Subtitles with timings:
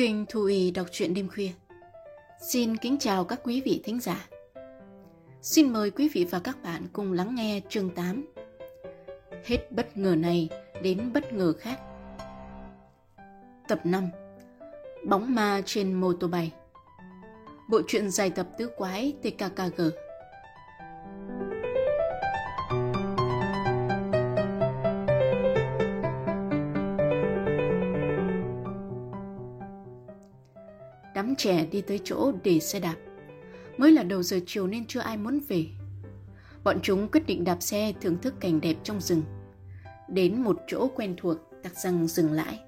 [0.00, 1.50] Kênh Thu Y đọc truyện đêm khuya.
[2.50, 4.28] Xin kính chào các quý vị thính giả.
[5.42, 8.24] Xin mời quý vị và các bạn cùng lắng nghe chương 8.
[9.44, 10.48] Hết bất ngờ này
[10.82, 11.80] đến bất ngờ khác.
[13.68, 14.08] Tập 5.
[15.06, 16.52] Bóng ma trên mô tô bay.
[17.70, 19.82] Bộ truyện dài tập tứ quái TKKG.
[31.50, 32.96] Trẻ đi tới chỗ để xe đạp.
[33.76, 35.66] Mới là đầu giờ chiều nên chưa ai muốn về.
[36.64, 39.22] Bọn chúng quyết định đạp xe thưởng thức cảnh đẹp trong rừng.
[40.08, 42.60] Đến một chỗ quen thuộc, tặc răng dừng lại.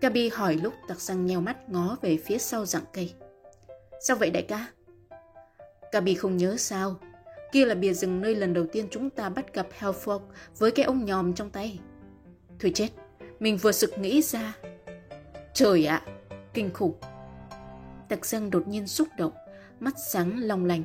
[0.00, 3.14] Gabi hỏi lúc tặc răng nheo mắt ngó về phía sau rặng cây.
[4.00, 4.66] Sao vậy đại ca?
[5.92, 6.96] Gabi không nhớ sao.
[7.52, 10.20] Kia là bìa rừng nơi lần đầu tiên chúng ta bắt gặp Hellfolk
[10.58, 11.78] với cái ông nhòm trong tay.
[12.60, 12.88] Thôi chết,
[13.40, 14.56] mình vừa sực nghĩ ra.
[15.54, 16.02] Trời ạ,
[16.54, 16.94] kinh khủng
[18.14, 19.32] đặc dâng đột nhiên xúc động,
[19.80, 20.82] mắt sáng long lanh.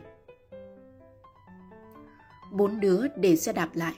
[2.51, 3.93] Bốn đứa để xe đạp lại,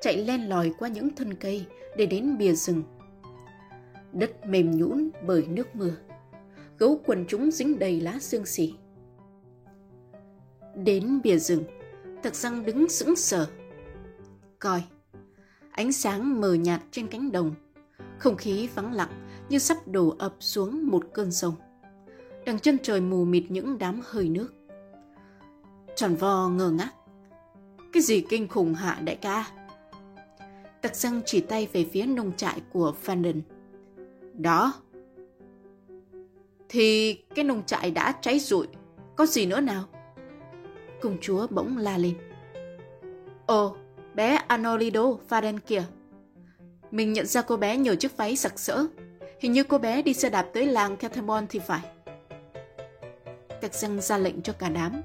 [0.00, 2.82] chạy len lòi qua những thân cây để đến bìa rừng.
[4.12, 5.96] Đất mềm nhũn bởi nước mưa.
[6.78, 8.74] Gấu quần chúng dính đầy lá xương xỉ.
[10.74, 11.64] Đến bìa rừng,
[12.22, 13.46] Tặc răng đứng sững sờ.
[14.58, 14.82] Coi,
[15.70, 17.54] ánh sáng mờ nhạt trên cánh đồng,
[18.18, 21.54] không khí vắng lặng như sắp đổ ập xuống một cơn sông.
[22.46, 24.48] Đằng chân trời mù mịt những đám hơi nước.
[25.96, 26.90] Tròn vo ngơ ngác.
[27.92, 29.44] Cái gì kinh khủng hạ đại ca?
[30.82, 33.42] Tặc răng chỉ tay về phía nông trại của Vanden.
[34.32, 34.74] Đó.
[36.68, 38.66] Thì cái nông trại đã cháy rụi.
[39.16, 39.84] Có gì nữa nào?
[41.00, 42.14] Công chúa bỗng la lên.
[43.46, 43.76] Ồ,
[44.14, 45.84] bé Anolido Varen kìa.
[46.90, 48.86] Mình nhận ra cô bé nhờ chiếc váy sặc sỡ.
[49.40, 51.95] Hình như cô bé đi xe đạp tới làng Catamon thì phải.
[53.66, 55.02] Tạc răng ra lệnh cho cả đám.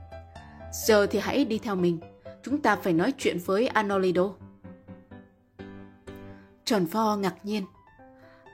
[0.74, 2.00] Giờ thì hãy đi theo mình.
[2.44, 4.30] Chúng ta phải nói chuyện với Anolido.
[6.66, 7.66] Tròn Pho ngạc nhiên.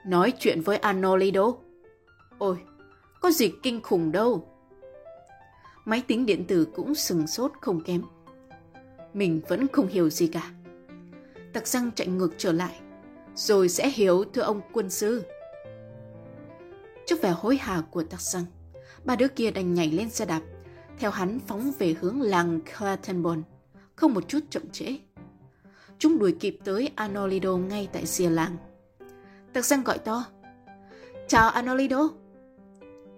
[0.06, 1.52] Nói chuyện với Anolido?
[2.38, 2.56] Ôi,
[3.20, 4.48] có gì kinh khủng đâu.
[5.84, 8.02] Máy tính điện tử cũng sừng sốt không kém.
[9.14, 10.50] Mình vẫn không hiểu gì cả.
[11.52, 12.80] Tặc răng chạy ngược trở lại.
[13.34, 15.24] Rồi sẽ hiểu thưa ông quân sư.
[17.06, 18.44] Trước vẻ hối hả của tặc răng,
[19.04, 20.40] ba đứa kia đành nhảy lên xe đạp,
[20.98, 23.42] theo hắn phóng về hướng làng Clattenborn,
[23.96, 24.98] không một chút chậm trễ.
[25.98, 28.56] Chúng đuổi kịp tới Anolido ngay tại rìa làng.
[29.52, 30.24] Tặc răng gọi to.
[31.28, 32.08] Chào Anolido.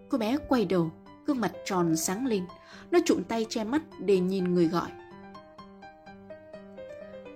[0.09, 0.91] Cô bé quay đầu,
[1.27, 2.45] gương mặt tròn sáng lên,
[2.91, 4.91] nó trụm tay che mắt để nhìn người gọi.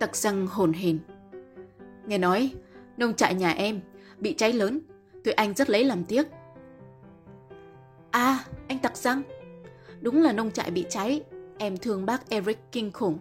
[0.01, 0.99] Tặc răng hồn hền.
[2.07, 2.55] Nghe nói,
[2.97, 3.81] nông trại nhà em
[4.19, 4.81] bị cháy lớn,
[5.25, 6.27] tụi anh rất lấy làm tiếc.
[8.15, 9.23] À, anh tặc răng.
[10.01, 11.23] Đúng là nông trại bị cháy,
[11.59, 13.19] em thương bác Eric kinh khủng.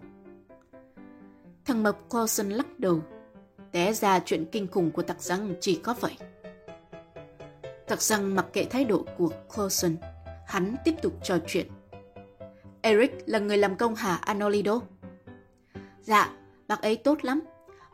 [1.64, 3.00] Thằng mập Coulson lắc đầu.
[3.72, 6.16] Té ra chuyện kinh khủng của tặc răng chỉ có vậy.
[7.86, 9.96] Tặc răng mặc kệ thái độ của Coulson,
[10.46, 11.66] hắn tiếp tục trò chuyện.
[12.82, 14.80] Eric là người làm công hả Anolido?
[16.02, 16.32] Dạ,
[16.68, 17.40] bác ấy tốt lắm.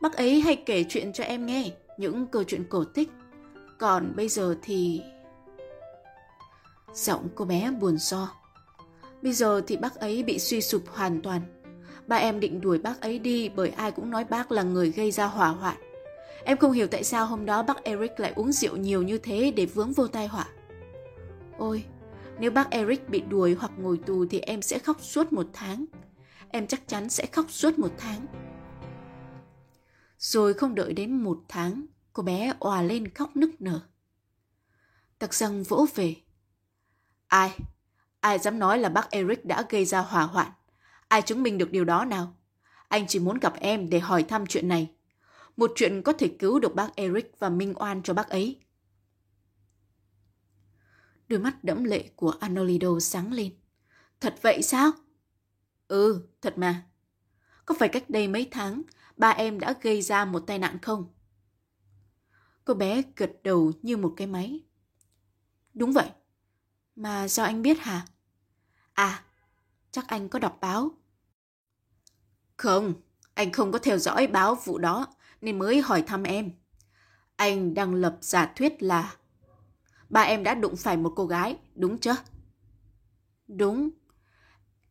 [0.03, 3.11] Bác ấy hay kể chuyện cho em nghe, những câu chuyện cổ tích.
[3.79, 5.03] Còn bây giờ thì...
[6.95, 8.29] Giọng cô bé buồn so.
[9.23, 11.41] Bây giờ thì bác ấy bị suy sụp hoàn toàn.
[12.07, 15.11] Ba em định đuổi bác ấy đi bởi ai cũng nói bác là người gây
[15.11, 15.77] ra hỏa hoạn.
[16.45, 19.53] Em không hiểu tại sao hôm đó bác Eric lại uống rượu nhiều như thế
[19.57, 20.49] để vướng vô tai họa.
[21.59, 21.85] Ôi,
[22.39, 25.85] nếu bác Eric bị đuổi hoặc ngồi tù thì em sẽ khóc suốt một tháng.
[26.49, 28.27] Em chắc chắn sẽ khóc suốt một tháng.
[30.19, 33.81] Rồi không đợi đến một tháng, cô bé òa lên khóc nức nở.
[35.19, 36.17] Tặc răng vỗ về.
[37.31, 37.59] Ai?
[38.21, 40.53] Ai dám nói là bác Eric đã gây ra hỏa hoạn?
[41.09, 42.37] Ai chứng minh được điều đó nào?
[42.89, 44.91] Anh chỉ muốn gặp em để hỏi thăm chuyện này.
[45.57, 48.61] Một chuyện có thể cứu được bác Eric và minh oan cho bác ấy.
[51.29, 53.55] Đôi mắt đẫm lệ của Anolido sáng lên.
[54.21, 54.91] Thật vậy sao?
[55.89, 56.87] Ừ, thật mà.
[57.65, 58.83] Có phải cách đây mấy tháng
[59.17, 61.15] ba em đã gây ra một tai nạn không?
[62.65, 64.61] Cô bé gật đầu như một cái máy.
[65.75, 66.11] Đúng vậy.
[67.01, 68.07] Mà sao anh biết hả?
[68.93, 69.23] À,
[69.91, 70.91] chắc anh có đọc báo.
[72.57, 72.95] Không,
[73.35, 75.07] anh không có theo dõi báo vụ đó
[75.41, 76.51] nên mới hỏi thăm em.
[77.37, 79.15] Anh đang lập giả thuyết là
[80.09, 82.17] ba em đã đụng phải một cô gái, đúng chưa?
[83.49, 83.91] Đúng.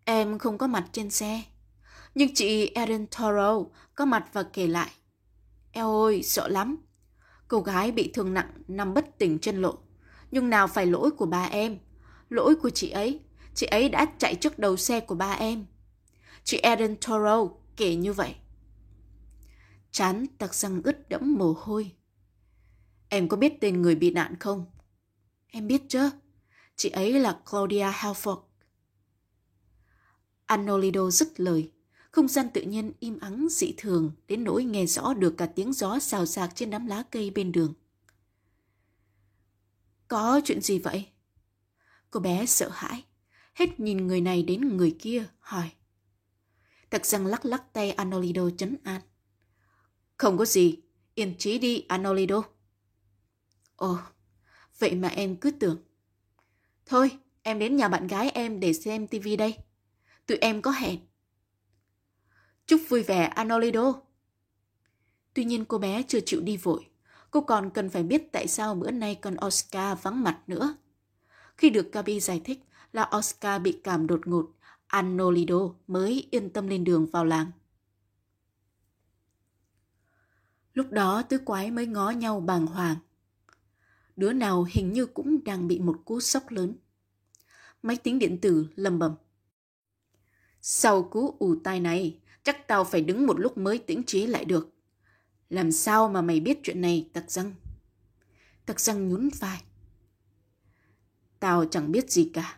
[0.06, 1.44] Em không có mặt trên xe.
[2.16, 3.60] Nhưng chị Erin Toro
[3.96, 4.92] có mặt và kể lại.
[5.72, 6.78] Eo ôi, sợ lắm.
[7.48, 9.78] Cô gái bị thương nặng nằm bất tỉnh trên lộ.
[10.32, 11.80] Nhưng nào phải lỗi của ba em.
[12.30, 13.20] Lỗi của chị ấy.
[13.54, 15.66] Chị ấy đã chạy trước đầu xe của ba em.
[16.44, 17.48] Chị Eden Toro
[17.78, 18.36] kể như vậy.
[19.92, 21.92] Chán tặc răng ướt đẫm mồ hôi.
[23.10, 24.66] Em có biết tên người bị nạn không?
[25.48, 26.10] Em biết chứ.
[26.76, 28.42] Chị ấy là Claudia Halford.
[30.46, 31.72] Anolido dứt lời.
[32.12, 35.74] Không gian tự nhiên im ắng dị thường đến nỗi nghe rõ được cả tiếng
[35.74, 37.74] gió xào xạc trên đám lá cây bên đường.
[40.08, 41.08] Có chuyện gì vậy?
[42.12, 43.04] Cô bé sợ hãi,
[43.54, 45.72] hết nhìn người này đến người kia, hỏi.
[46.90, 49.02] Tặc răng lắc lắc tay Anolido chấn an.
[50.18, 50.80] Không có gì,
[51.16, 52.44] yên trí đi Anolido.
[53.76, 53.98] Ồ,
[54.80, 55.78] vậy mà em cứ tưởng.
[56.86, 59.58] Thôi, em đến nhà bạn gái em để xem tivi đây.
[60.26, 61.00] Tụi em có hẹn.
[62.66, 64.02] Chúc vui vẻ Anolido.
[65.34, 66.90] Tuy nhiên cô bé chưa chịu đi vội.
[67.32, 70.76] Cô còn cần phải biết tại sao bữa nay con Oscar vắng mặt nữa.
[71.60, 72.60] Khi được Gabi giải thích
[72.94, 74.52] là Oscar bị cảm đột ngột,
[74.88, 77.52] Anolido mới yên tâm lên đường vào làng.
[80.74, 82.96] Lúc đó tứ quái mới ngó nhau bàng hoàng.
[84.16, 86.74] Đứa nào hình như cũng đang bị một cú sốc lớn.
[87.84, 89.16] Máy tính điện tử lầm bầm.
[90.62, 94.46] Sau cú ù tai này, chắc tao phải đứng một lúc mới tĩnh trí lại
[94.46, 94.70] được.
[95.50, 97.54] Làm sao mà mày biết chuyện này, tặc răng?
[98.66, 99.62] Tặc răng nhún vai.
[101.40, 102.58] Tao chẳng biết gì cả.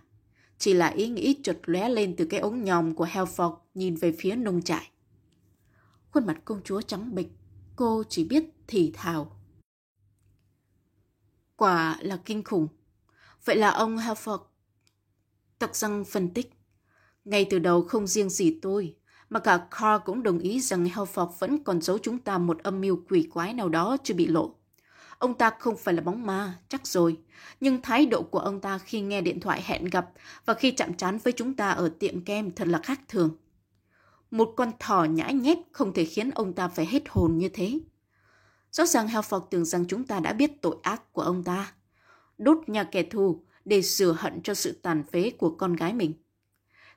[0.58, 4.16] Chỉ là ý nghĩ chợt lóe lên từ cái ống nhòm của Helford nhìn về
[4.20, 4.92] phía nông trại.
[6.12, 7.28] Khuôn mặt công chúa trắng bệch,
[7.76, 9.38] cô chỉ biết thì thào.
[11.56, 12.68] Quả là kinh khủng.
[13.46, 14.40] Vậy là ông Helford.
[15.60, 16.54] Tặc răng phân tích.
[17.26, 18.96] Ngay từ đầu không riêng gì tôi,
[19.30, 22.82] mà cả Carl cũng đồng ý rằng Helford vẫn còn giấu chúng ta một âm
[22.82, 24.56] mưu quỷ quái nào đó chưa bị lộ.
[25.22, 27.18] Ông ta không phải là bóng ma, chắc rồi.
[27.60, 30.10] Nhưng thái độ của ông ta khi nghe điện thoại hẹn gặp
[30.46, 33.38] và khi chạm trán với chúng ta ở tiệm kem thật là khác thường.
[34.32, 37.80] Một con thỏ nhãi nhép không thể khiến ông ta phải hết hồn như thế.
[38.72, 41.74] Rõ ràng Helford tưởng rằng chúng ta đã biết tội ác của ông ta.
[42.38, 46.14] Đốt nhà kẻ thù để sửa hận cho sự tàn phế của con gái mình.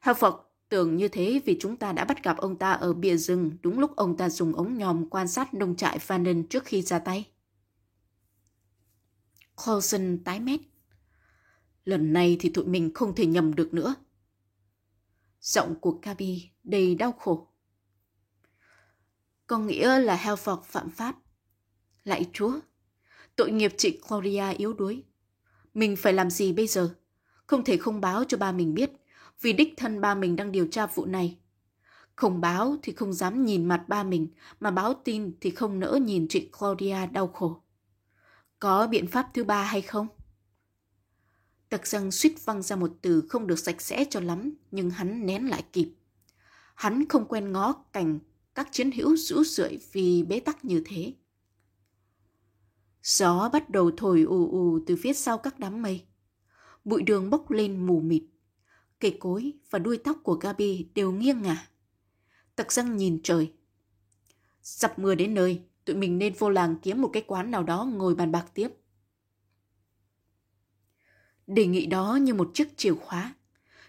[0.02, 0.38] Helford
[0.68, 3.78] tưởng như thế vì chúng ta đã bắt gặp ông ta ở bìa rừng đúng
[3.78, 7.33] lúc ông ta dùng ống nhòm quan sát nông trại Fannin trước khi ra tay.
[9.56, 10.60] Coulson tái mét.
[11.84, 13.94] Lần này thì tụi mình không thể nhầm được nữa.
[15.40, 17.48] Giọng của Gabi đầy đau khổ.
[19.46, 21.16] Có nghĩa là Helford phạm pháp.
[22.04, 22.60] Lạy chúa,
[23.36, 25.04] tội nghiệp chị Claudia yếu đuối.
[25.74, 26.94] Mình phải làm gì bây giờ?
[27.46, 28.90] Không thể không báo cho ba mình biết,
[29.40, 31.38] vì đích thân ba mình đang điều tra vụ này.
[32.16, 34.28] Không báo thì không dám nhìn mặt ba mình,
[34.60, 37.63] mà báo tin thì không nỡ nhìn chị Claudia đau khổ.
[38.64, 40.08] Có biện pháp thứ ba hay không?
[41.68, 45.26] Tặc răng suýt văng ra một từ không được sạch sẽ cho lắm, nhưng hắn
[45.26, 45.94] nén lại kịp.
[46.74, 48.18] Hắn không quen ngó cảnh
[48.54, 51.14] các chiến hữu rũ rượi vì bế tắc như thế.
[53.02, 56.04] Gió bắt đầu thổi ù ù từ phía sau các đám mây.
[56.84, 58.22] Bụi đường bốc lên mù mịt.
[59.00, 61.68] Cây cối và đuôi tóc của Gabi đều nghiêng ngả.
[62.56, 63.52] Tặc răng nhìn trời.
[64.62, 67.84] Sập mưa đến nơi, tụi mình nên vô làng kiếm một cái quán nào đó
[67.84, 68.68] ngồi bàn bạc tiếp.
[71.46, 73.34] Đề nghị đó như một chiếc chìa khóa.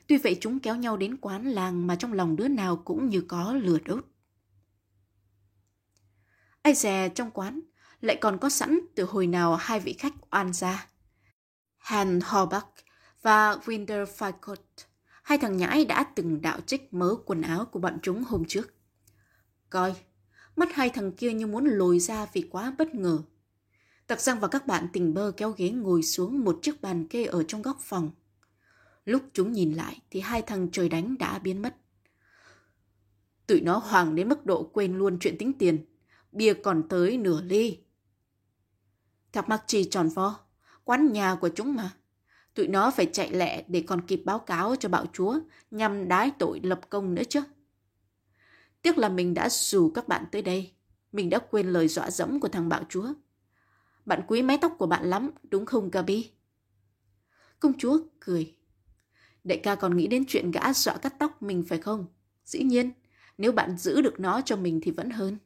[0.08, 3.22] Tuy vậy chúng kéo nhau đến quán làng mà trong lòng đứa nào cũng như
[3.22, 4.06] có lửa đốt.
[6.62, 7.60] Ai dè trong quán
[8.02, 10.88] lại còn có sẵn từ hồi nào hai vị khách oan gia.
[11.78, 12.70] Han Horbach
[13.22, 14.86] và Winder Falcott,
[15.24, 18.74] hai thằng nhãi đã từng đạo trích mớ quần áo của bọn chúng hôm trước.
[19.70, 19.96] Coi,
[20.56, 23.20] mắt hai thằng kia như muốn lồi ra vì quá bất ngờ.
[24.08, 27.26] Tặc giang và các bạn tình bơ kéo ghế ngồi xuống một chiếc bàn kê
[27.26, 28.12] ở trong góc phòng.
[29.06, 31.76] Lúc chúng nhìn lại thì hai thằng trời đánh đã biến mất.
[33.48, 35.86] Tụi nó hoàng đến mức độ quên luôn chuyện tính tiền.
[36.32, 37.78] Bia còn tới nửa ly.
[39.32, 40.40] Thạc mặc trì tròn vo.
[40.84, 41.92] Quán nhà của chúng mà.
[42.54, 45.40] Tụi nó phải chạy lẹ để còn kịp báo cáo cho bạo chúa
[45.72, 47.42] nhằm đái tội lập công nữa chứ.
[48.86, 50.72] Tiếc là mình đã rủ các bạn tới đây.
[51.12, 53.13] Mình đã quên lời dọa dẫm của thằng bạo chúa.
[54.06, 56.32] Bạn quý mái tóc của bạn lắm, đúng không Gabi?
[57.60, 58.56] Công chúa cười.
[59.44, 62.06] Đại ca còn nghĩ đến chuyện gã dọa cắt tóc mình phải không?
[62.46, 62.92] Dĩ nhiên,
[63.38, 65.38] nếu bạn giữ được nó cho mình thì vẫn hơn.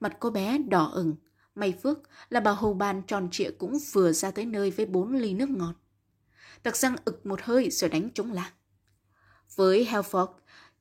[0.00, 1.16] Mặt cô bé đỏ ửng,
[1.54, 5.14] may phước là bà hầu bàn tròn trịa cũng vừa ra tới nơi với bốn
[5.14, 5.74] ly nước ngọt.
[6.62, 8.52] Tặc răng ực một hơi rồi đánh trống lạc.
[9.56, 10.28] Với Helford,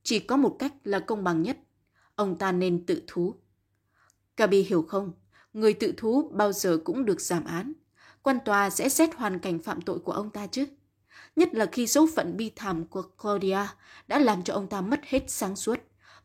[0.07, 1.57] chỉ có một cách là công bằng nhất.
[2.15, 3.35] Ông ta nên tự thú.
[4.37, 5.11] Kabi hiểu không?
[5.53, 7.73] Người tự thú bao giờ cũng được giảm án.
[8.21, 10.65] quan tòa sẽ xét hoàn cảnh phạm tội của ông ta chứ.
[11.35, 13.59] Nhất là khi số phận bi thảm của Claudia
[14.07, 15.79] đã làm cho ông ta mất hết sáng suốt.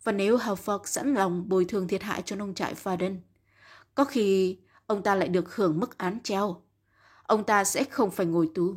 [0.05, 3.17] Và nếu Halford sẵn lòng bồi thường thiệt hại cho nông trại Faden,
[3.95, 6.63] có khi ông ta lại được hưởng mức án treo.
[7.23, 8.75] Ông ta sẽ không phải ngồi tù.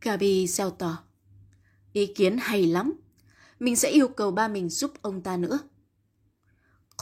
[0.00, 0.98] Gabi gieo tỏ.
[1.92, 2.92] Ý kiến hay lắm.
[3.60, 5.58] Mình sẽ yêu cầu ba mình giúp ông ta nữa.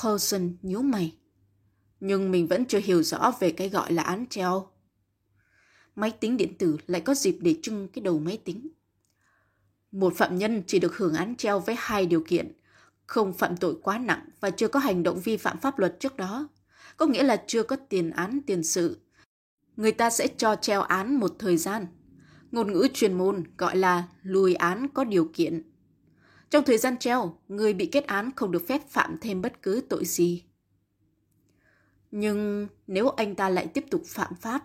[0.02, 1.16] Coulson nhíu mày.
[2.00, 4.68] Nhưng mình vẫn chưa hiểu rõ về cái gọi là án treo.
[5.96, 8.68] Máy tính điện tử lại có dịp để trưng cái đầu máy tính.
[9.92, 12.52] Một phạm nhân chỉ được hưởng án treo với hai điều kiện.
[13.06, 16.16] Không phạm tội quá nặng và chưa có hành động vi phạm pháp luật trước
[16.16, 16.48] đó.
[16.96, 19.00] Có nghĩa là chưa có tiền án, tiền sự.
[19.76, 21.86] Người ta sẽ cho treo án một thời gian.
[22.50, 25.62] Ngôn ngữ chuyên môn gọi là lùi án có điều kiện.
[26.50, 29.82] Trong thời gian treo, người bị kết án không được phép phạm thêm bất cứ
[29.88, 30.44] tội gì.
[32.10, 34.64] Nhưng nếu anh ta lại tiếp tục phạm pháp,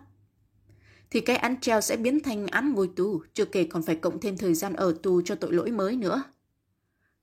[1.10, 4.20] thì cái án treo sẽ biến thành án ngồi tù, chưa kể còn phải cộng
[4.20, 6.22] thêm thời gian ở tù cho tội lỗi mới nữa.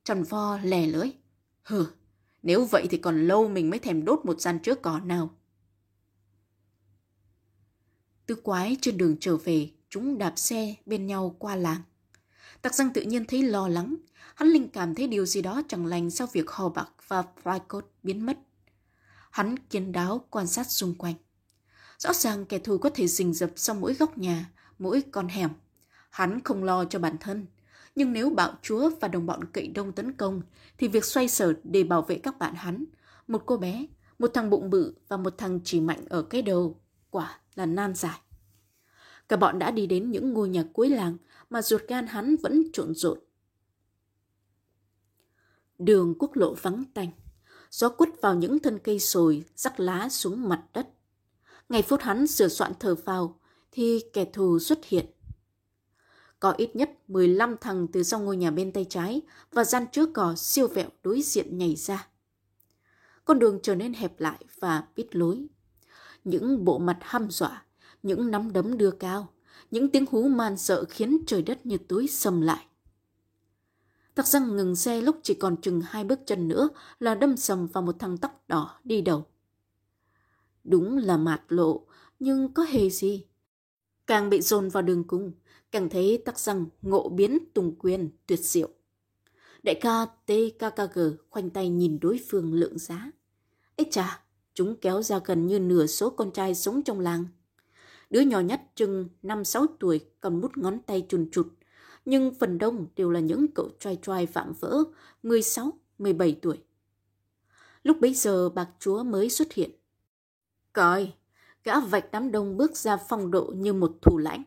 [0.03, 1.09] Trần vo lè lưỡi.
[1.61, 1.85] Hừ,
[2.43, 5.29] nếu vậy thì còn lâu mình mới thèm đốt một gian trước cỏ nào.
[8.25, 11.81] Tứ quái trên đường trở về, chúng đạp xe bên nhau qua làng.
[12.61, 13.95] Tạc răng tự nhiên thấy lo lắng.
[14.35, 17.81] Hắn linh cảm thấy điều gì đó chẳng lành sau việc Hò Bạc và Flycott
[18.03, 18.37] biến mất.
[19.31, 21.15] Hắn kiên đáo quan sát xung quanh.
[21.97, 25.49] Rõ ràng kẻ thù có thể rình rập sau mỗi góc nhà, mỗi con hẻm.
[26.09, 27.45] Hắn không lo cho bản thân.
[27.95, 30.41] Nhưng nếu bạo chúa và đồng bọn cậy đông tấn công,
[30.77, 32.85] thì việc xoay sở để bảo vệ các bạn hắn,
[33.27, 33.85] một cô bé,
[34.19, 37.95] một thằng bụng bự và một thằng chỉ mạnh ở cái đầu, quả là nan
[37.95, 38.19] giải.
[39.29, 41.17] Cả bọn đã đi đến những ngôi nhà cuối làng
[41.49, 43.19] mà ruột gan hắn vẫn trộn rộn.
[45.79, 47.11] Đường quốc lộ vắng tanh,
[47.71, 50.87] gió quất vào những thân cây sồi, rắc lá xuống mặt đất.
[51.69, 53.39] Ngày phút hắn sửa soạn thở phào,
[53.71, 55.05] thì kẻ thù xuất hiện.
[56.39, 60.09] Có ít nhất 15 thằng từ sau ngôi nhà bên tay trái và gian trước
[60.13, 62.07] cỏ siêu vẹo đối diện nhảy ra.
[63.25, 65.47] Con đường trở nên hẹp lại và bít lối.
[66.23, 67.65] Những bộ mặt hăm dọa,
[68.03, 69.33] những nắm đấm đưa cao,
[69.71, 72.65] những tiếng hú man sợ khiến trời đất như túi sầm lại.
[74.15, 77.67] tắc răng ngừng xe lúc chỉ còn chừng hai bước chân nữa là đâm sầm
[77.67, 79.25] vào một thằng tóc đỏ đi đầu.
[80.63, 81.85] Đúng là mạt lộ,
[82.19, 83.25] nhưng có hề gì.
[84.07, 85.31] Càng bị dồn vào đường cùng
[85.71, 88.69] càng thấy tắc răng ngộ biến tùng quyền tuyệt diệu.
[89.63, 90.99] Đại ca TKKG
[91.29, 93.11] khoanh tay nhìn đối phương lượng giá.
[93.75, 94.23] Ê chà,
[94.53, 97.25] chúng kéo ra gần như nửa số con trai sống trong làng.
[98.09, 101.47] Đứa nhỏ nhất chừng 5-6 tuổi cầm bút ngón tay chùn chụt,
[102.05, 104.83] nhưng phần đông đều là những cậu trai trai vạm vỡ
[105.23, 106.63] 16-17 tuổi.
[107.83, 109.71] Lúc bấy giờ bạc chúa mới xuất hiện.
[110.73, 111.13] Coi,
[111.63, 114.43] gã vạch đám đông bước ra phong độ như một thủ lãnh.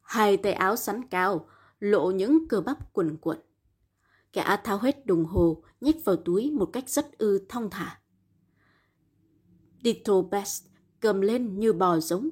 [0.00, 1.48] Hai tay áo sắn cao,
[1.80, 3.38] lộ những cơ bắp quần quận.
[4.32, 8.00] Gã tháo hết đồng hồ, nhét vào túi một cách rất ư thong thả.
[9.84, 10.64] Ditto Best
[11.00, 12.30] cầm lên như bò giống.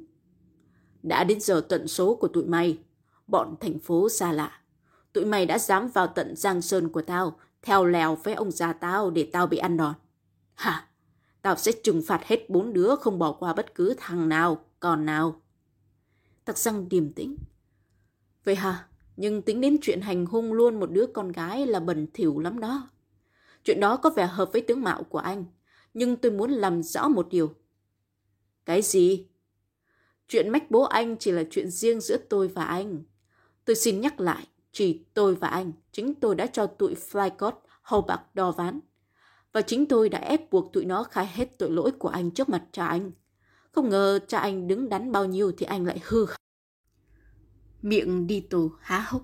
[1.02, 2.78] Đã đến giờ tận số của tụi mày,
[3.26, 4.60] bọn thành phố xa lạ.
[5.12, 8.72] Tụi mày đã dám vào tận Giang Sơn của tao, theo lèo với ông già
[8.72, 9.94] tao để tao bị ăn đòn.
[10.54, 10.86] Hả?
[11.42, 15.06] Tao sẽ trừng phạt hết bốn đứa không bỏ qua bất cứ thằng nào, còn
[15.06, 15.40] nào.
[16.44, 17.36] Tặc răng điềm tĩnh.
[18.44, 18.86] Vậy hả?
[19.16, 22.60] Nhưng tính đến chuyện hành hung luôn một đứa con gái là bẩn thỉu lắm
[22.60, 22.88] đó.
[23.64, 25.44] Chuyện đó có vẻ hợp với tướng mạo của anh.
[25.94, 27.54] Nhưng tôi muốn làm rõ một điều.
[28.64, 29.26] Cái gì?
[30.30, 33.02] Chuyện mách bố anh chỉ là chuyện riêng giữa tôi và anh.
[33.64, 38.02] Tôi xin nhắc lại, chỉ tôi và anh, chính tôi đã cho tụi Flycott hầu
[38.02, 38.80] bạc đo ván.
[39.52, 42.48] Và chính tôi đã ép buộc tụi nó khai hết tội lỗi của anh trước
[42.48, 43.10] mặt cha anh.
[43.72, 46.26] Không ngờ cha anh đứng đắn bao nhiêu thì anh lại hư.
[47.82, 49.22] Miệng đi tù há hốc.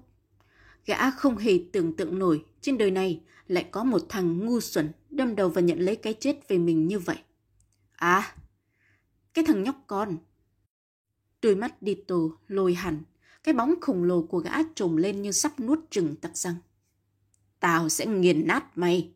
[0.87, 4.93] Gã không hề tưởng tượng nổi trên đời này lại có một thằng ngu xuẩn
[5.11, 7.19] đâm đầu và nhận lấy cái chết về mình như vậy.
[7.93, 8.37] À,
[9.35, 10.19] cái thằng nhóc con.
[11.47, 13.03] Đôi mắt đi tù lồi hẳn,
[13.45, 16.55] cái bóng khổng lồ của gã trồm lên như sắp nuốt chừng tặc răng.
[17.61, 19.13] Tao sẽ nghiền nát mày.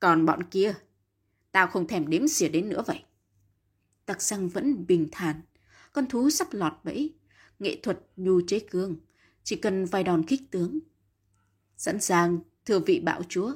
[0.00, 0.74] Còn bọn kia,
[1.52, 3.04] tao không thèm đếm xỉa đến nữa vậy.
[4.06, 5.40] Tặc răng vẫn bình thản,
[5.92, 7.14] con thú sắp lọt bẫy,
[7.58, 8.96] nghệ thuật nhu chế cương,
[9.44, 10.78] chỉ cần vài đòn kích tướng.
[11.76, 13.52] Sẵn sàng, thưa vị bạo chúa.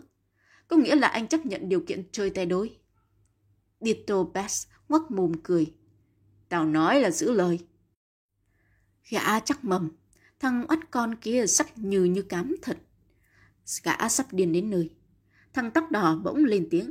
[0.68, 2.78] Có nghĩa là anh chấp nhận điều kiện chơi tay đôi.
[3.80, 5.74] Dito Bass ngoắc mồm cười.
[6.48, 7.58] Tao nói là giữ lời.
[9.08, 9.90] Gã chắc mầm,
[10.40, 12.78] thằng oắt con kia sắc như như cám thật.
[13.82, 14.90] Gã sắp điên đến nơi.
[15.52, 16.90] Thằng tóc đỏ bỗng lên tiếng.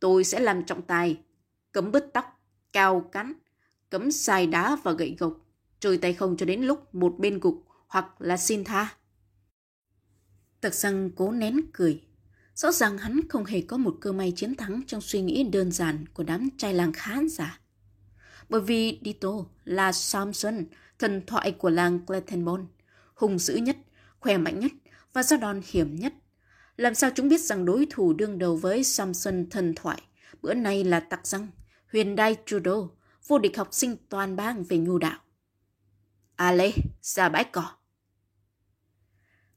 [0.00, 1.20] Tôi sẽ làm trọng tài,
[1.72, 2.40] cấm bứt tóc,
[2.72, 3.32] cao cắn,
[3.90, 5.36] cấm xài đá và gậy gộc,
[5.80, 8.96] trôi tay không cho đến lúc một bên gục hoặc là xin tha.
[10.60, 12.02] Tặc răng cố nén cười.
[12.54, 15.72] Rõ ràng hắn không hề có một cơ may chiến thắng trong suy nghĩ đơn
[15.72, 17.60] giản của đám trai làng khán giả.
[18.48, 19.32] Bởi vì Dito
[19.64, 20.64] là Samson,
[20.98, 22.62] thần thoại của làng Claytonbone,
[23.14, 23.76] hùng dữ nhất,
[24.20, 24.72] khỏe mạnh nhất
[25.12, 26.14] và ra đòn hiểm nhất.
[26.76, 30.02] Làm sao chúng biết rằng đối thủ đương đầu với Samson thần thoại
[30.42, 31.48] bữa nay là tặc răng,
[31.92, 32.88] huyền đai judo,
[33.26, 35.18] vô địch học sinh toàn bang về nhu đạo.
[36.36, 36.72] Ale,
[37.02, 37.72] ra bãi cỏ.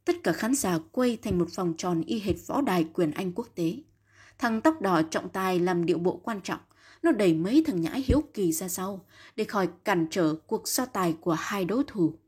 [0.06, 3.32] Tất cả khán giả quay thành một vòng tròn y hệt võ đài quyền Anh
[3.32, 3.74] quốc tế.
[4.38, 6.60] Thằng tóc đỏ trọng tài làm điệu bộ quan trọng.
[7.06, 10.86] Nó đẩy mấy thằng nhãi hiếu kỳ ra sau để khỏi cản trở cuộc so
[10.86, 12.20] tài của hai đối thủ.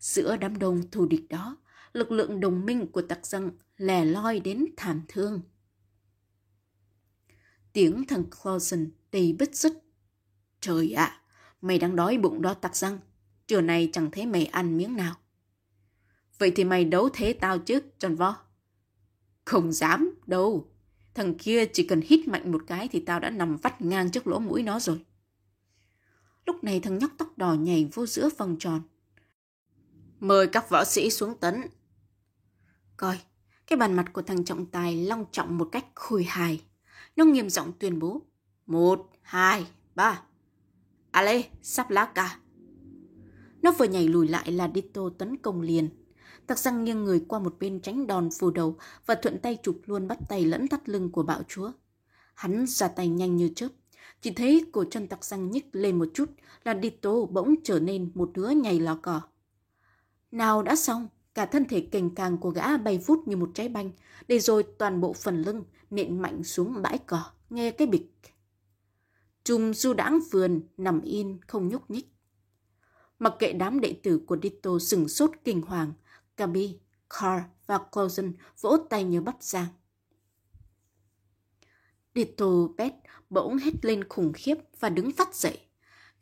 [0.00, 1.56] Giữa đám đông thù địch đó,
[1.92, 5.40] lực lượng đồng minh của tặc răng lẻ loi đến thảm thương.
[7.72, 9.72] Tiếng thằng Clausen đầy bứt rứt.
[10.60, 11.20] Trời ạ,
[11.60, 12.98] mày đang đói bụng đó tặc răng.
[13.46, 15.14] Trưa nay chẳng thấy mày ăn miếng nào.
[16.38, 18.36] Vậy thì mày đấu thế tao chứ, Tròn Vo?
[19.44, 20.70] Không dám, đâu.
[21.18, 24.26] Thằng kia chỉ cần hít mạnh một cái thì tao đã nằm vắt ngang trước
[24.26, 25.04] lỗ mũi nó rồi.
[26.46, 28.82] Lúc này thằng nhóc tóc đỏ nhảy vô giữa vòng tròn.
[30.20, 31.62] Mời các võ sĩ xuống tấn.
[32.96, 33.18] Coi,
[33.66, 36.62] cái bàn mặt của thằng trọng tài long trọng một cách khôi hài.
[37.16, 38.22] Nó nghiêm giọng tuyên bố.
[38.66, 40.22] Một, hai, ba.
[41.10, 42.38] Ale, sắp lá cả.
[43.62, 45.88] Nó vừa nhảy lùi lại là Ditto tấn công liền.
[46.48, 48.76] Tặc răng nghiêng người qua một bên tránh đòn phù đầu
[49.06, 51.72] và thuận tay chụp luôn bắt tay lẫn thắt lưng của bạo chúa.
[52.34, 53.68] Hắn ra tay nhanh như chớp.
[54.20, 56.30] Chỉ thấy cổ chân tặc răng nhích lên một chút
[56.64, 59.20] là Ditto bỗng trở nên một đứa nhảy lò cỏ.
[60.30, 63.68] Nào đã xong, cả thân thể cành càng của gã bay vút như một trái
[63.68, 63.90] banh,
[64.28, 68.12] để rồi toàn bộ phần lưng nện mạnh xuống bãi cỏ, nghe cái bịch.
[69.44, 72.06] Trùm du đãng vườn nằm in không nhúc nhích.
[73.18, 75.92] Mặc kệ đám đệ tử của Ditto sừng sốt kinh hoàng,
[76.38, 76.78] Gabi,
[77.10, 79.66] Carl và Clausen vỗ tay như bắt giang.
[82.14, 82.46] Ditto
[82.76, 82.94] Beth
[83.30, 85.58] bỗng hét lên khủng khiếp và đứng phát dậy.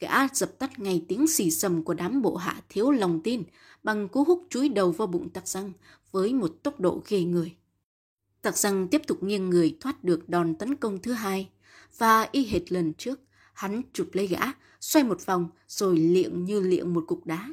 [0.01, 3.43] Gã dập tắt ngay tiếng xì sầm của đám bộ hạ thiếu lòng tin
[3.83, 5.73] bằng cú húc chúi đầu vào bụng tặc răng
[6.13, 7.57] với một tốc độ ghê người.
[8.43, 11.51] Tặc răng tiếp tục nghiêng người thoát được đòn tấn công thứ hai
[11.99, 13.21] và y hệt lần trước,
[13.55, 14.41] hắn chụp lấy gã,
[14.81, 17.49] xoay một vòng rồi liệng như liệng một cục đá.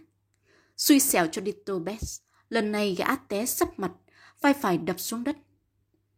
[0.78, 2.22] Xui xẻo cho Ditto Bess,
[2.54, 3.92] lần này gã té sấp mặt,
[4.42, 5.38] vai phải đập xuống đất.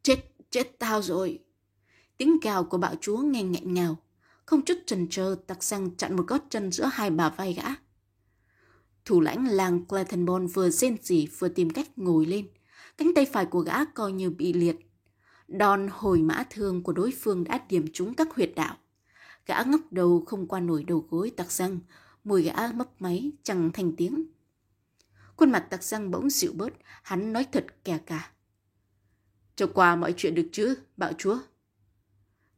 [0.03, 0.15] Chết,
[0.49, 1.39] chết tao rồi.
[2.17, 3.97] Tiếng gào của bạo chúa nghe nghẹn ngào,
[4.45, 7.63] không chút chần chờ tặc răng chặn một gót chân giữa hai bà vai gã.
[9.05, 12.47] Thủ lãnh làng Claytonbon vừa rên rỉ vừa tìm cách ngồi lên.
[12.97, 14.75] Cánh tay phải của gã coi như bị liệt.
[15.47, 18.77] Đòn hồi mã thương của đối phương đã điểm trúng các huyệt đạo.
[19.45, 21.79] Gã ngóc đầu không qua nổi đầu gối tặc răng,
[22.23, 24.34] mùi gã mấp máy chẳng thành tiếng.
[25.37, 28.31] Khuôn mặt tặc răng bỗng dịu bớt, hắn nói thật kè cả.
[29.55, 31.37] Cho qua mọi chuyện được chứ, bạo chúa.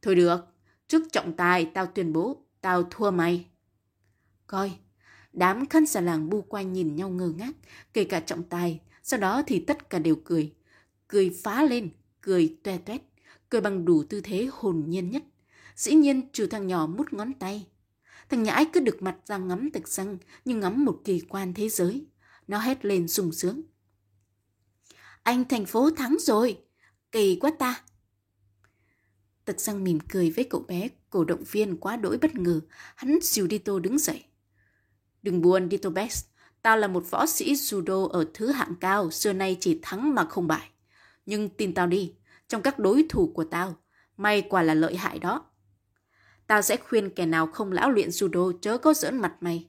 [0.02, 0.40] Thôi được,
[0.88, 3.46] trước trọng tài tao tuyên bố, tao thua mày.
[4.46, 4.72] Coi,
[5.32, 7.52] đám khăn xà làng bu quanh nhìn nhau ngơ ngác,
[7.92, 10.54] kể cả trọng tài, sau đó thì tất cả đều cười.
[11.08, 13.02] Cười phá lên, cười toe toét,
[13.48, 15.22] cười bằng đủ tư thế hồn nhiên nhất.
[15.76, 17.66] Dĩ nhiên trừ thằng nhỏ mút ngón tay.
[18.28, 21.68] Thằng nhãi cứ được mặt ra ngắm tịch răng như ngắm một kỳ quan thế
[21.68, 22.06] giới.
[22.48, 23.62] Nó hét lên sung sướng.
[25.22, 26.58] Anh thành phố thắng rồi.
[27.12, 27.82] Kỳ quá ta.
[29.44, 32.60] Tật răng mỉm cười với cậu bé, cổ động viên quá đỗi bất ngờ.
[32.96, 34.24] Hắn dìu Dito đứng dậy.
[35.22, 36.26] Đừng buồn Dito Best.
[36.62, 40.24] Tao là một võ sĩ judo ở thứ hạng cao, xưa nay chỉ thắng mà
[40.24, 40.68] không bại.
[41.26, 42.14] Nhưng tin tao đi,
[42.48, 43.76] trong các đối thủ của tao,
[44.16, 45.44] may quả là lợi hại đó.
[46.46, 49.68] Tao sẽ khuyên kẻ nào không lão luyện judo chớ có giỡn mặt mày.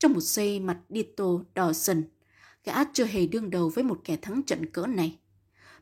[0.00, 2.04] Trong một giây mặt Dito đỏ dần,
[2.64, 5.18] gã chưa hề đương đầu với một kẻ thắng trận cỡ này.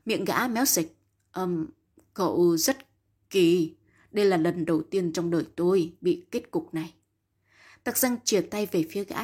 [0.07, 0.87] Miệng gã méo sạch.
[1.35, 1.66] Um,
[2.14, 2.76] cậu rất
[3.31, 3.74] kỳ.
[4.11, 6.94] Đây là lần đầu tiên trong đời tôi bị kết cục này.
[7.85, 9.18] Tạc răng chìa tay về phía gã.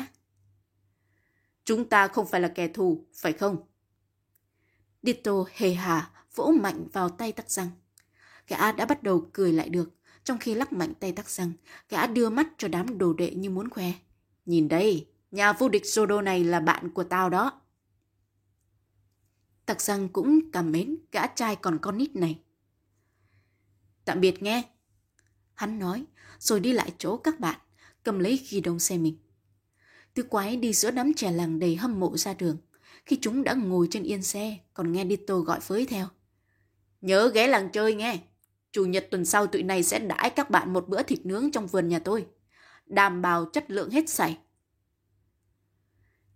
[1.65, 3.57] Chúng ta không phải là kẻ thù, phải không?
[5.03, 7.71] Ditto hề hà vỗ mạnh vào tay tắc răng.
[8.49, 9.91] Gã đã bắt đầu cười lại được,
[10.25, 11.53] trong khi lắc mạnh tay tắc răng,
[11.89, 13.93] gã đưa mắt cho đám đồ đệ như muốn khoe.
[14.47, 17.61] Nhìn đây, nhà vô địch Sodo này là bạn của tao đó.
[19.67, 22.39] Tặc răng cũng cảm mến gã trai còn con nít này.
[24.05, 24.63] Tạm biệt nghe.
[25.55, 26.05] Hắn nói,
[26.39, 27.61] rồi đi lại chỗ các bạn,
[28.03, 29.19] cầm lấy ghi đông xe mình.
[30.15, 32.57] Tứ quái đi giữa đám trẻ làng đầy hâm mộ ra đường.
[33.07, 36.07] Khi chúng đã ngồi trên yên xe, còn nghe Dito gọi với theo.
[37.01, 38.19] Nhớ ghé làng chơi nghe.
[38.73, 41.67] Chủ nhật tuần sau tụi này sẽ đãi các bạn một bữa thịt nướng trong
[41.67, 42.27] vườn nhà tôi
[42.87, 44.39] đảm bảo chất lượng hết sảy.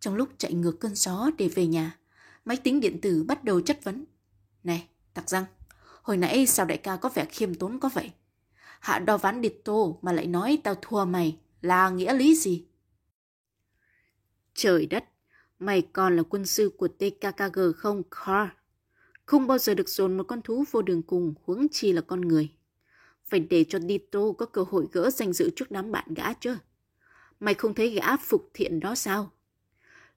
[0.01, 1.99] Trong lúc chạy ngược cơn gió để về nhà,
[2.45, 4.05] máy tính điện tử bắt đầu chất vấn.
[4.65, 5.45] Này, tặc răng,
[6.03, 8.13] hồi nãy sao đại ca có vẻ khiêm tốn có vậy?
[8.81, 12.65] Hạ đo ván điệt tô mà lại nói tao thua mày là nghĩa lý gì?
[14.55, 15.05] Trời đất,
[15.59, 18.51] mày còn là quân sư của TKKG không, Carl?
[19.27, 22.21] Không bao giờ được dồn một con thú vô đường cùng, huống chi là con
[22.21, 22.58] người.
[23.31, 26.57] Phải để cho Nito có cơ hội gỡ danh dự trước đám bạn gã chứ.
[27.41, 29.33] Mày không thấy gã phục thiện đó sao?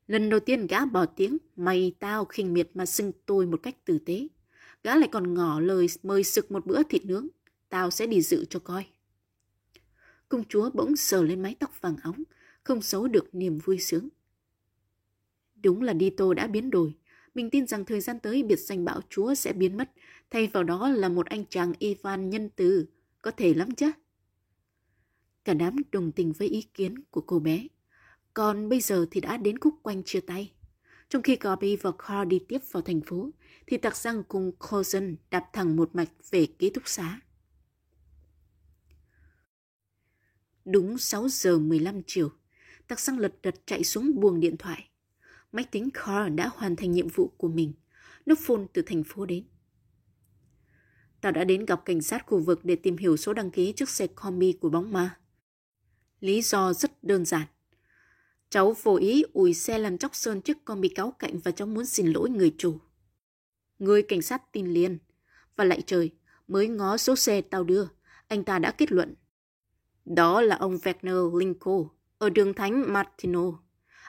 [0.07, 3.85] Lần đầu tiên gã bỏ tiếng, mày tao khinh miệt mà xưng tôi một cách
[3.85, 4.27] tử tế.
[4.83, 7.27] Gã lại còn ngỏ lời mời sực một bữa thịt nướng.
[7.69, 8.85] Tao sẽ đi dự cho coi.
[10.29, 12.23] Công chúa bỗng sờ lên mái tóc vàng óng,
[12.63, 14.09] không giấu được niềm vui sướng.
[15.63, 16.93] Đúng là Dito đã biến đổi.
[17.35, 19.91] Mình tin rằng thời gian tới biệt danh bão chúa sẽ biến mất,
[20.29, 22.85] thay vào đó là một anh chàng Ivan nhân từ,
[23.21, 23.91] có thể lắm chứ.
[25.45, 27.67] Cả đám đồng tình với ý kiến của cô bé.
[28.33, 30.51] Còn bây giờ thì đã đến khúc quanh chia tay.
[31.09, 33.29] Trong khi Gobi và Carl đi tiếp vào thành phố,
[33.67, 37.19] thì Tạc Giang cùng Cousin đạp thẳng một mạch về ký túc xá.
[40.65, 42.29] Đúng 6 giờ 15 chiều,
[42.87, 44.89] Tạc Giang lật đật chạy xuống buồng điện thoại.
[45.51, 47.73] Máy tính Carl đã hoàn thành nhiệm vụ của mình.
[48.25, 49.43] Nó phone từ thành phố đến.
[51.21, 53.89] Tao đã đến gặp cảnh sát khu vực để tìm hiểu số đăng ký chiếc
[53.89, 55.17] xe combi của bóng ma.
[56.19, 57.47] Lý do rất đơn giản.
[58.49, 61.85] Cháu vô ý ủi xe làm chóc sơn chiếc combi cáo cạnh và cháu muốn
[61.85, 62.77] xin lỗi người chủ.
[63.79, 64.97] Người cảnh sát tin liền.
[65.55, 66.11] Và lại trời,
[66.47, 67.87] mới ngó số xe tao đưa,
[68.27, 69.15] anh ta đã kết luận.
[70.05, 71.85] Đó là ông Wagner Linko,
[72.17, 73.51] ở đường Thánh Martino.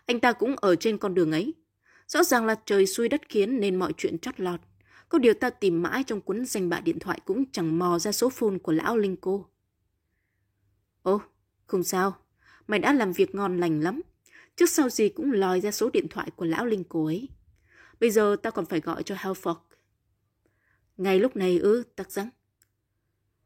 [0.07, 1.55] Anh ta cũng ở trên con đường ấy.
[2.09, 4.61] Rõ ràng là trời xui đất khiến nên mọi chuyện chót lọt.
[5.13, 8.13] Có điều ta tìm mãi trong cuốn danh bạ điện thoại cũng chẳng mò ra
[8.13, 9.47] số phone của lão Linh cô.
[11.03, 11.21] Ồ,
[11.67, 12.17] không sao.
[12.67, 14.01] Mày đã làm việc ngon lành lắm.
[14.57, 17.29] Trước sau gì cũng lòi ra số điện thoại của lão Linh cô ấy.
[18.01, 19.57] Bây giờ ta còn phải gọi cho Halford.
[20.97, 22.29] Ngay lúc này ư, tắc răng.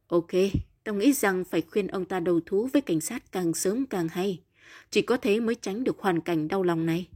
[0.06, 0.30] Ok,
[0.84, 4.08] tao nghĩ rằng phải khuyên ông ta đầu thú với cảnh sát càng sớm càng
[4.08, 4.42] hay.
[4.90, 7.08] Chỉ có thế mới tránh được hoàn cảnh đau lòng này.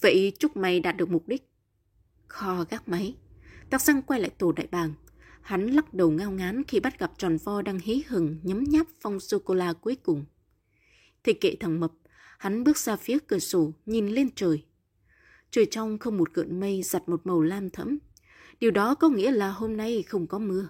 [0.00, 1.51] Vậy chúc mày đạt được mục đích.
[2.32, 3.16] Kho gác máy.
[3.70, 4.94] Tắc xăng quay lại tổ đại bàng.
[5.40, 8.86] Hắn lắc đầu ngao ngán khi bắt gặp tròn vo đang hí hừng nhấm nháp
[9.00, 10.24] phong sô-cô-la cuối cùng.
[11.24, 11.92] Thì kệ thằng mập,
[12.38, 14.64] hắn bước ra phía cửa sổ, nhìn lên trời.
[15.50, 17.98] Trời trong không một gợn mây giặt một màu lam thẫm.
[18.60, 20.68] Điều đó có nghĩa là hôm nay không có mưa.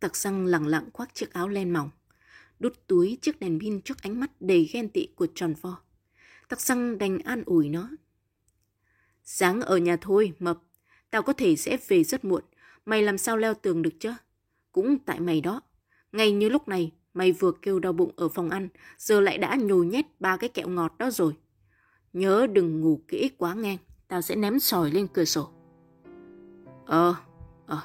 [0.00, 1.90] Tặc xăng lặng lặng khoác chiếc áo len mỏng,
[2.58, 5.80] đút túi chiếc đèn pin trước ánh mắt đầy ghen tị của tròn vo.
[6.48, 7.90] Tặc xăng đành an ủi nó.
[9.36, 10.58] Ráng ở nhà thôi, mập.
[11.10, 12.42] Tao có thể sẽ về rất muộn.
[12.86, 14.12] Mày làm sao leo tường được chứ?
[14.72, 15.60] Cũng tại mày đó.
[16.12, 18.68] Ngay như lúc này, mày vừa kêu đau bụng ở phòng ăn,
[18.98, 21.32] giờ lại đã nhồi nhét ba cái kẹo ngọt đó rồi.
[22.12, 23.76] Nhớ đừng ngủ kỹ quá ngang,
[24.08, 25.48] tao sẽ ném sỏi lên cửa sổ.
[26.86, 27.14] Ờ,
[27.66, 27.80] ờ,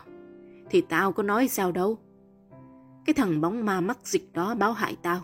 [0.70, 1.98] thì tao có nói sao đâu.
[3.06, 5.22] Cái thằng bóng ma mắc dịch đó báo hại tao.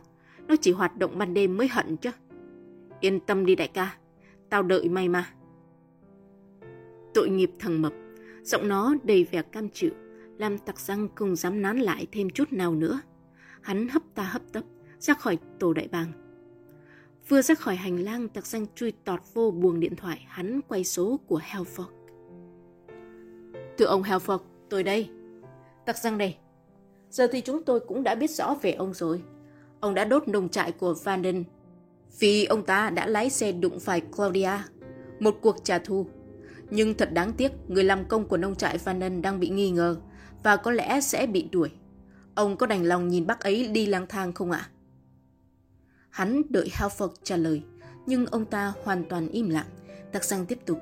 [0.47, 2.11] Nó chỉ hoạt động ban đêm mới hận chứ.
[2.99, 3.97] Yên tâm đi đại ca,
[4.49, 5.33] tao đợi mày mà.
[7.17, 7.93] Tội nghiệp thằng mập,
[8.43, 9.91] giọng nó đầy vẻ cam chịu,
[10.37, 13.01] làm tặc răng không dám nán lại thêm chút nào nữa.
[13.61, 14.63] Hắn hấp ta hấp tấp,
[14.99, 16.11] ra khỏi tổ đại bàng.
[17.27, 20.83] Vừa ra khỏi hành lang, tặc răng chui tọt vô buồng điện thoại, hắn quay
[20.83, 21.85] số của Helford.
[23.77, 25.09] Thưa ông Helford, tôi đây.
[25.85, 26.35] Tặc răng đây.
[27.09, 29.21] Giờ thì chúng tôi cũng đã biết rõ về ông rồi.
[29.79, 31.43] Ông đã đốt nông trại của Vanden
[32.19, 34.51] vì ông ta đã lái xe đụng phải Claudia.
[35.19, 36.07] Một cuộc trả thù.
[36.69, 39.97] Nhưng thật đáng tiếc, người làm công của nông trại Vanden đang bị nghi ngờ
[40.43, 41.69] và có lẽ sẽ bị đuổi.
[42.35, 44.69] Ông có đành lòng nhìn bác ấy đi lang thang không ạ?
[46.09, 47.61] Hắn đợi Halford trả lời,
[48.05, 49.65] nhưng ông ta hoàn toàn im lặng.
[50.11, 50.79] Tạc Giang tiếp tục.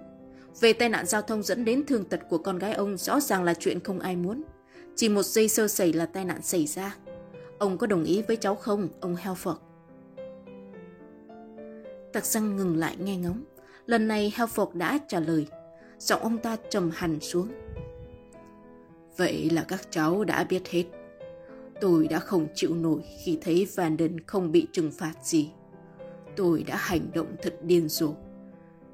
[0.60, 3.44] Về tai nạn giao thông dẫn đến thương tật của con gái ông rõ ràng
[3.44, 4.44] là chuyện không ai muốn.
[4.96, 6.96] Chỉ một giây sơ sẩy là tai nạn xảy ra.
[7.58, 9.56] Ông có đồng ý với cháu không, ông Halford?
[12.14, 13.44] Tạc Giang ngừng lại nghe ngóng.
[13.86, 15.48] Lần này Halford đã trả lời.
[16.00, 17.48] Giọng ông ta trầm hẳn xuống.
[19.18, 20.84] Vậy là các cháu đã biết hết.
[21.82, 25.52] Tôi đã không chịu nổi khi thấy Vanden không bị trừng phạt gì.
[26.36, 28.14] Tôi đã hành động thật điên rồ.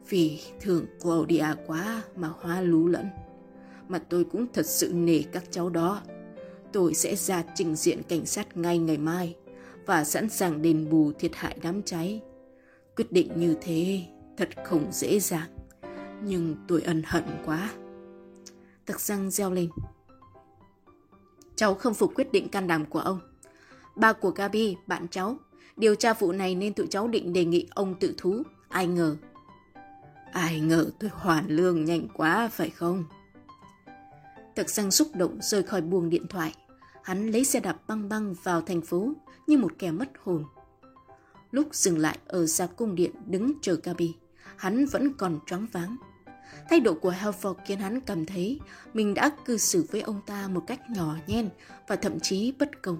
[0.09, 3.09] Vì thường Claudia quá mà hóa lú lẫn.
[3.87, 6.01] Mà tôi cũng thật sự nể các cháu đó.
[6.71, 9.35] Tôi sẽ ra trình diện cảnh sát ngay ngày mai
[9.85, 12.21] và sẵn sàng đền bù thiệt hại đám cháy.
[12.95, 14.01] Quyết định như thế
[14.37, 15.49] thật không dễ dàng.
[16.23, 17.69] Nhưng tôi ân hận quá.
[18.85, 19.69] Tặc răng reo lên.
[21.55, 23.19] Cháu không phục quyết định can đảm của ông.
[23.95, 25.37] Ba của Gabi, bạn cháu.
[25.77, 28.43] Điều tra vụ này nên tụi cháu định đề nghị ông tự thú.
[28.69, 29.15] Ai ngờ.
[30.31, 33.05] Ai ngờ tôi hoàn lương nhanh quá phải không?
[34.55, 36.55] Tật răng xúc động rời khỏi buồng điện thoại.
[37.03, 39.13] Hắn lấy xe đạp băng băng vào thành phố
[39.47, 40.45] như một kẻ mất hồn.
[41.51, 44.15] Lúc dừng lại ở ra cung điện đứng chờ Gabi,
[44.55, 45.95] hắn vẫn còn choáng váng.
[46.69, 48.59] Thái độ của Halford khiến hắn cảm thấy
[48.93, 51.49] mình đã cư xử với ông ta một cách nhỏ nhen
[51.87, 52.99] và thậm chí bất công.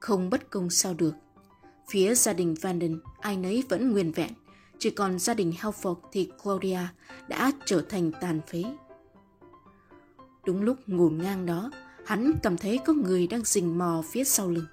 [0.00, 1.14] Không bất công sao được.
[1.88, 4.32] Phía gia đình Vanden ai nấy vẫn nguyên vẹn,
[4.78, 6.80] chỉ còn gia đình Halford thì Claudia
[7.28, 8.64] đã trở thành tàn phế.
[10.46, 11.70] Đúng lúc ngủ ngang đó,
[12.06, 14.66] hắn cảm thấy có người đang rình mò phía sau lưng.